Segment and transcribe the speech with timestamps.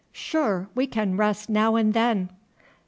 [0.11, 2.31] Sure, we can rest now and then!"